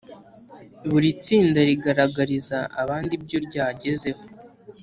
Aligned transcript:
Buri 0.89 1.09
tsinda 1.23 1.59
rigaragariza 1.69 2.57
abandi 2.81 3.11
ibyo 3.19 3.37
ryagezeho 3.47 4.21